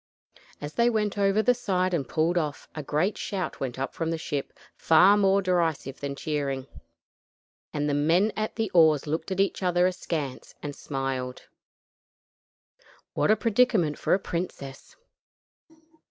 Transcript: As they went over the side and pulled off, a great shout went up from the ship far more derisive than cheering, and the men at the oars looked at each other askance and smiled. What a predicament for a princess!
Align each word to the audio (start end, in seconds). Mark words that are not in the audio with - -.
As 0.59 0.73
they 0.73 0.89
went 0.89 1.15
over 1.15 1.43
the 1.43 1.53
side 1.53 1.93
and 1.93 2.09
pulled 2.09 2.35
off, 2.35 2.67
a 2.73 2.81
great 2.81 3.19
shout 3.19 3.59
went 3.59 3.77
up 3.77 3.93
from 3.93 4.09
the 4.09 4.17
ship 4.17 4.51
far 4.75 5.15
more 5.15 5.43
derisive 5.43 5.99
than 5.99 6.15
cheering, 6.15 6.65
and 7.71 7.87
the 7.87 7.93
men 7.93 8.31
at 8.35 8.55
the 8.55 8.71
oars 8.71 9.05
looked 9.05 9.29
at 9.29 9.39
each 9.39 9.61
other 9.61 9.85
askance 9.85 10.55
and 10.63 10.75
smiled. 10.75 11.43
What 13.13 13.29
a 13.29 13.35
predicament 13.35 13.99
for 13.99 14.15
a 14.15 14.19
princess! 14.19 14.95